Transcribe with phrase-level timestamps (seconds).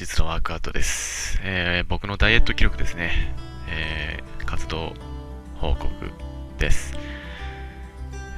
[0.00, 1.38] 日のワークアウトです。
[1.42, 3.34] えー、僕のダイエット記録ですね。
[3.68, 4.94] えー、活動
[5.56, 5.88] 報告
[6.58, 6.94] です。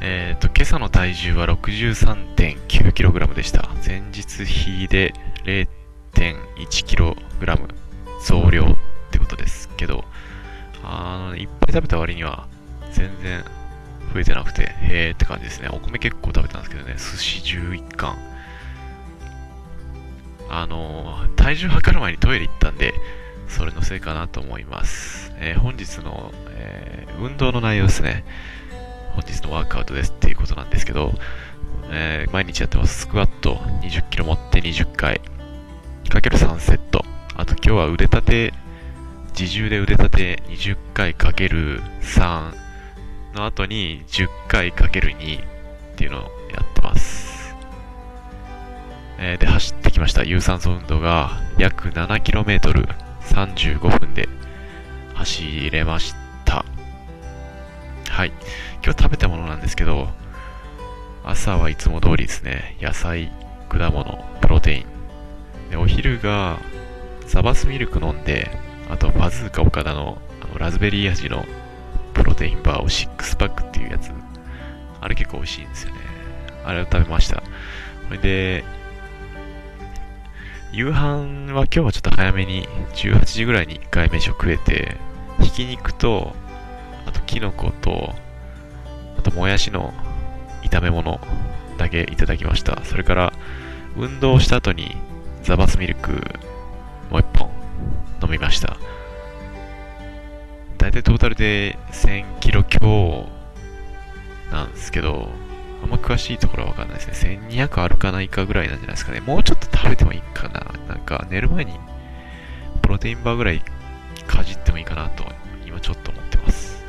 [0.01, 3.69] えっ、ー、と、今朝の体重は 63.9kg でした。
[3.87, 5.15] 前日比で
[5.45, 7.17] 0.1kg
[8.27, 8.67] 増量っ
[9.13, 10.05] てことですけど、
[10.83, 12.49] あの、いっぱい食べた割には
[12.91, 13.45] 全然
[14.13, 15.69] 増えてなくて、へーって感じですね。
[15.69, 18.32] お米結構食べたんですけどね、寿司11貫。
[20.49, 22.95] あの、体重測る前にトイレ行ったんで、
[23.49, 25.33] それのせいかなと思います。
[25.39, 28.25] えー、本日の、えー、運動の内容ですね。
[29.15, 31.13] 本日のワークアウトですっていうことなんですけど、
[31.91, 33.01] えー、毎日やってます。
[33.01, 35.21] スクワット20キロ持って20回、
[36.09, 37.05] かける3セット。
[37.35, 38.55] あと今日は腕立て、
[39.39, 42.55] 自重で腕立て20回かける3
[43.35, 45.45] の後に10回かける2っ
[45.97, 46.21] ていうのを
[46.53, 47.32] やってます。
[49.19, 50.25] えー、で走ってきました。
[50.25, 54.29] 有酸素運動が約 7km35 分で
[55.15, 56.65] 走れました。
[58.09, 58.33] はい。
[58.85, 60.09] 今日食べたものなんですけど、
[61.25, 63.31] 朝はいつも通りですね、野菜、
[63.69, 64.87] 果物、プロテイン。
[65.71, 66.59] でお昼が
[67.27, 68.51] サバスミルク飲んで、
[68.91, 71.45] あとバズーカ岡田のあのラズベリー味の
[72.13, 74.11] プロテインバーを6パックっていうやつ。
[75.01, 76.01] あれ結構美味しいんですよね。
[76.65, 77.43] あれを食べました。
[78.09, 78.65] それで、
[80.73, 84.97] 夕飯は今日はちょっと早めに18時ぐらいに1回飯を食えて、
[85.43, 86.35] ひき肉と、
[87.05, 88.15] あとキノコと、
[89.19, 89.93] あともやしの
[90.63, 91.21] 炒め物
[91.77, 92.83] だけいただきました。
[92.85, 93.33] それから、
[93.99, 94.97] 運動した後に
[95.43, 96.13] ザバスミルク
[97.11, 97.51] もう1本
[98.23, 98.79] 飲みました。
[100.79, 103.29] だいたいトータルで1000キロ強
[104.51, 105.29] なんですけど、
[105.83, 107.41] あんま詳しいところはわかんないですね。
[107.51, 109.21] 1200あるかないかぐらいなんじゃないですかね。
[109.21, 110.12] もうちょっと食べても
[111.19, 111.27] か。
[111.31, 111.79] 寝る前に
[112.81, 113.63] プロテインバーぐらい
[114.27, 115.25] かじってもいいかなと
[115.67, 116.85] 今ちょっと思ってます。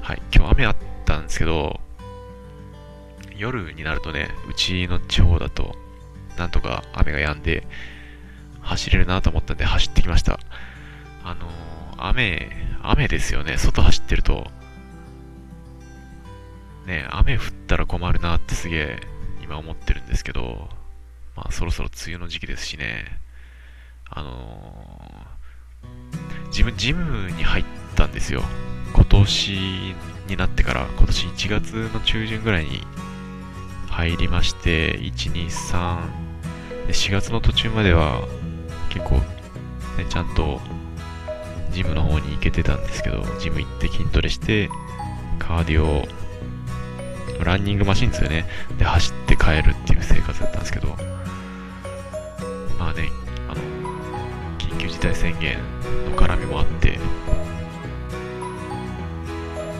[0.00, 0.22] はい。
[0.34, 1.80] 今日雨あったんですけど、
[3.36, 5.74] 夜になるとね、うちの地方だと
[6.36, 7.66] なんとか雨が止んで
[8.60, 10.38] 走れるなと思ったんで走ってきました。
[11.24, 12.50] あのー、雨、
[12.82, 13.56] 雨ですよね。
[13.56, 14.50] 外走ってると
[16.86, 19.00] ね、雨降ったら困るなってすげえ
[19.42, 20.68] 今思ってるんですけど、
[21.36, 23.04] まあそろそろ梅雨の時期ですしね、
[24.08, 28.42] あのー、自分ジムに入ったんですよ。
[28.94, 29.94] 今年
[30.28, 32.82] になってから、今年1月の中旬ぐらいに
[33.88, 36.10] 入りまして、1、2、3、
[36.88, 38.26] 4月の途中までは
[38.90, 40.60] 結構、ね、ちゃんと
[41.70, 44.68] ジムの方に行けてたんですけど、ジム行って筋トレして、
[45.38, 46.06] カーディオ
[47.42, 48.46] ランニングマシンですよね。
[48.78, 50.96] で、走って帰るっていう生活だったんですけど、
[52.82, 53.12] まあね、
[53.48, 53.60] あの、
[54.58, 55.56] 緊急事態宣言
[56.10, 56.98] の絡みもあって、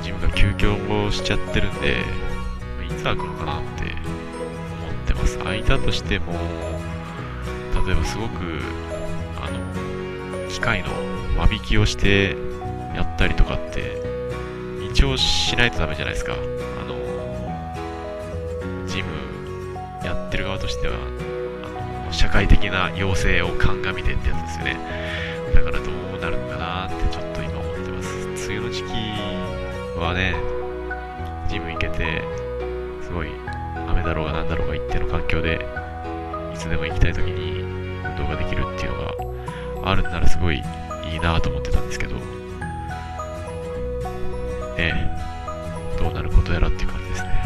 [0.05, 0.77] ジムが休業
[1.11, 1.97] しちゃってるんで、
[2.89, 3.97] いつ開くのかなって
[4.85, 5.37] 思ってます。
[5.39, 6.33] 開いたとしても、
[7.85, 8.61] 例えばすごく、
[9.43, 9.59] あの、
[10.49, 10.91] 機械の
[11.37, 12.37] 間引きをして
[12.95, 14.01] やったりとかって、
[14.93, 16.35] 一応しないとダメじゃないですか。
[16.35, 16.37] あ
[16.85, 16.95] の、
[18.87, 19.09] ジム
[20.05, 20.95] やってる側としては
[22.13, 24.77] 社会的な要請を鑑みてってやつですよね。
[25.55, 28.47] だからどうなるのかなってちょっと今思ってます。
[28.47, 28.89] 梅雨の時期
[29.99, 30.35] はね
[31.49, 32.23] ジム行けて
[33.03, 33.29] すごい
[33.89, 35.67] 雨だろうが何だろうが一定の環境で
[36.55, 42.17] いつでも行きたい時に運動ができるっていうのがあるんならすごいいいなと思ってたんですけど
[44.77, 45.17] ね
[45.99, 47.43] どうなることやらっていう感じですね。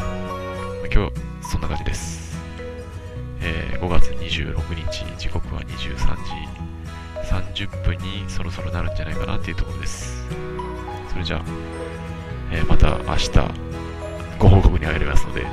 [0.92, 1.12] 今日
[1.50, 2.16] そんな感じです。
[3.80, 5.96] 5月26日、時刻は23
[7.54, 10.26] 時30分にそろそろなるんじゃないかなっていうところです。
[11.10, 11.44] それじゃあ、
[12.52, 13.30] えー、また明日
[14.38, 15.46] ご報告に入りますので、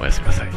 [0.00, 0.53] おやすみなさい。